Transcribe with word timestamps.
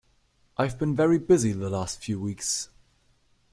I've 0.57 0.79
been 0.79 0.95
very 0.95 1.19
busy 1.19 1.51
the 1.51 1.69
last 1.69 2.03
few 2.03 2.19
weeks. 2.19 2.71